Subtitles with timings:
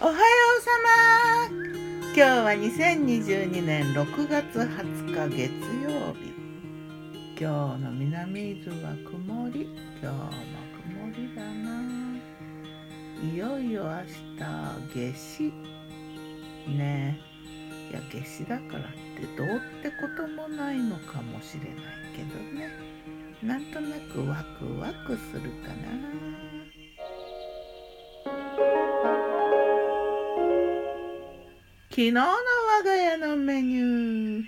[0.00, 1.54] おはようさま
[2.06, 5.52] 今日は2022年6月20日月
[5.82, 6.34] 曜日。
[7.40, 9.68] 今日の南伊豆は曇り。
[10.02, 10.30] 今日も
[10.82, 11.80] 曇りだな。
[13.22, 14.02] いよいよ明
[14.36, 15.52] 日夏至。
[16.66, 17.20] ね。
[17.90, 19.46] いや夏至だからってどう
[19.78, 21.74] ってこともないのかもしれない
[22.16, 22.68] けどね。
[23.42, 26.73] なんとなくワクワクするかな。
[31.94, 34.42] 昨日の我が家のメニュー。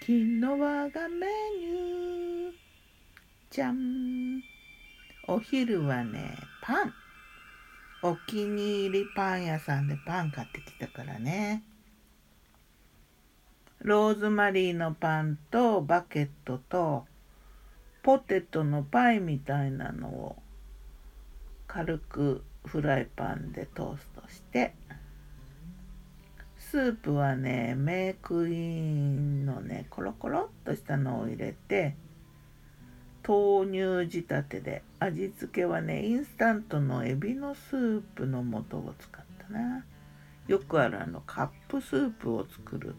[0.00, 1.26] 昨日我がメ
[1.60, 2.52] ニュー。
[3.50, 4.40] じゃん。
[5.28, 6.94] お昼はねパン。
[8.02, 11.64] お気に入りパン屋さんでパン買ってきたからね。
[13.80, 17.04] ローズマリーのパンとバケットと
[18.02, 20.36] ポテトのパイみたいなのを
[21.66, 24.74] 軽くフライパンでトーストして。
[26.70, 31.94] スープはねメークインのねコロコロっとしたのを入れて
[33.26, 39.84] 豆乳仕立てで味付けはねインスタントのエビのスープの素を使ったな。
[40.48, 42.94] よくあるあのカップスープを作る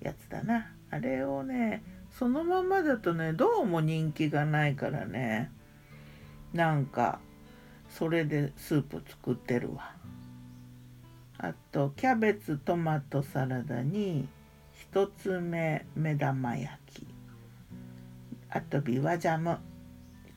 [0.00, 0.72] やつだな。
[0.90, 5.52] あれをねそのままだとねどうも人気がないからね。
[6.52, 7.20] なんか
[7.88, 9.94] それでスープ作ってるわ。
[11.46, 14.26] あとキャベツトマトサラダに
[14.94, 17.06] 1つ目目玉焼き。
[18.48, 19.58] あとビワジャム。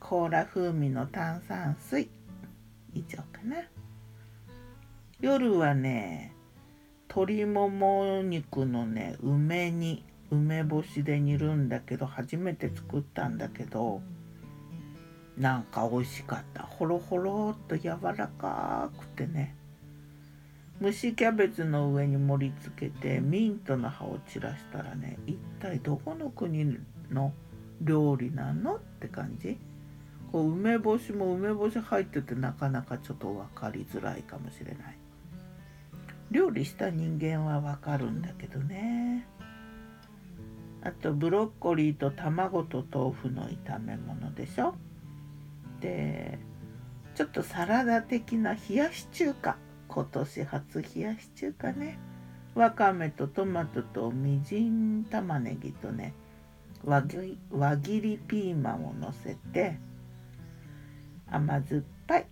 [0.02, 2.10] コーラ風味の炭酸水。
[2.94, 3.56] 以上かな。
[5.22, 6.34] 夜はね
[7.08, 14.02] 鶏もも肉のね梅煮梅干しで煮るんだけど初めて作ったんだけど
[15.38, 16.64] なんか美味しかった。
[16.64, 19.56] ほろほろっと柔らかくてね。
[20.82, 26.78] 蒸しキャベツの上に盛り付けてミントの葉を散らしたらね一体どこの国
[27.10, 27.34] の
[27.82, 29.58] 料理なのって感じ。
[30.32, 34.98] こう梅干しも梅干し入っててなかなかちょっと分かりづらいかもしれない。
[36.32, 39.26] 料理した人間は分かるんだけどね。
[40.84, 44.76] あとブロッコリーと卵と豆腐の炒め物でしょ。
[45.80, 46.38] で
[47.16, 49.58] ちょっとサラダ的な冷やし中華。
[49.98, 51.98] 今年初冷やし中華ね。
[52.54, 56.14] わかめとトマトとみじん玉ねぎとね
[56.84, 59.80] 輪切りピーマンをのせて
[61.32, 62.28] 甘酸っぱい。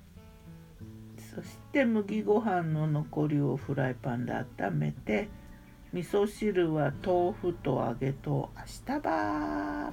[1.17, 4.45] そして麦ご飯の残りをフライパンで温
[4.77, 5.27] めて
[5.91, 9.91] 味噌汁は豆腐と揚げと明日ば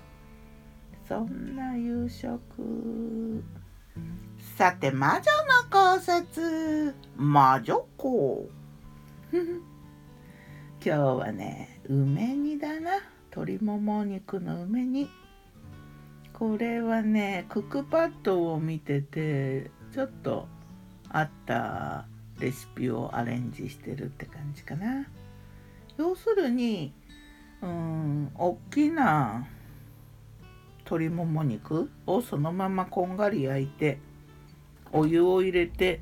[1.08, 3.42] そんな夕食。
[4.56, 6.94] さて魔女の考察。
[7.16, 8.50] 魔女子
[9.32, 9.62] 今
[10.80, 12.90] 日はね梅煮だな。
[13.30, 15.08] 鶏もも肉の梅煮。
[16.34, 20.46] これはねクックパッドを見ててちょっと
[21.08, 22.06] あった
[22.38, 25.06] レシピをアレンジしてるって感じかな。
[25.96, 26.92] 要するに
[27.62, 29.46] うん大きな
[30.80, 33.98] 鶏もも肉をそのままこんがり焼いて
[34.92, 36.00] お湯を入れて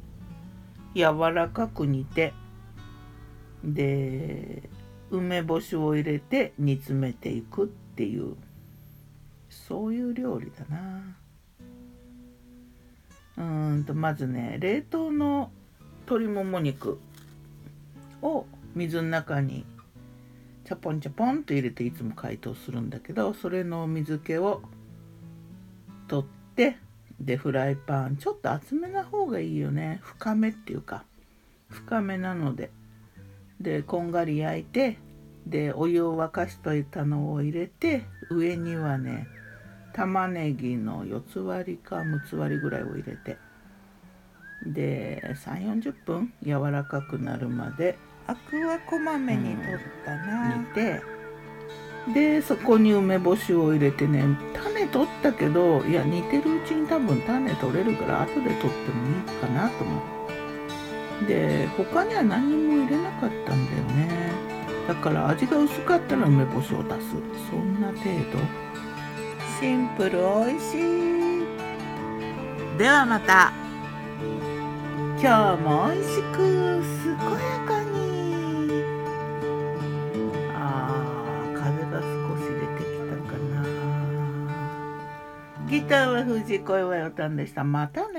[0.95, 2.33] 柔らかく煮て
[3.65, 4.69] で
[5.11, 8.37] 梅干しを入れて煮詰めていくっていう
[9.49, 11.17] そういう料理だな。
[13.37, 13.43] う
[13.79, 15.51] んとまずね冷凍の
[16.01, 16.99] 鶏もも肉
[18.21, 19.65] を水の中に
[20.65, 24.63] チャポンチャポンと入れていつも解凍するんだけどそれの水気を
[26.07, 26.77] 取って
[27.21, 30.01] でフライパンちょっと厚めな方がいいよね。
[30.03, 31.05] 深めっていうか。
[31.69, 32.71] 深めなので。
[33.61, 34.99] でこんがり焼いて
[35.47, 39.27] でお湯を沸かしといたのを入れて上にはね
[39.93, 43.37] 玉ねぎの4つ割りか6つ割りぐらいを入れて。
[44.67, 47.97] で3 4 0分柔らかくなるまで
[48.27, 51.03] アクはこまめに取ったな、煮て
[52.15, 54.25] でそこに梅干しを入れてね
[54.55, 60.21] 種取ったけどいや煮てるうちに多分種取れるから後で取ってもいいかなと思って
[61.27, 64.33] で他には何にも入れなかったんだよね。
[64.89, 67.11] だから味が薄かったら梅干しを出す。
[67.51, 68.01] そんな程
[68.33, 68.39] 度。
[69.61, 70.79] シンプル美味しい。
[72.79, 73.53] ではまた。
[75.21, 77.80] 今日も美味しく健やか
[85.91, 87.65] たかなギターは藤子 A はよたんでした。
[87.65, 88.10] またね